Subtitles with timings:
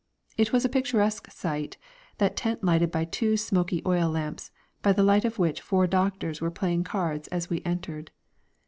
[0.35, 1.77] It was a picturesque sight,
[2.17, 4.49] that tent lighted by two smoky oil lamps,
[4.81, 8.09] by the light of which four doctors were playing cards as we entered.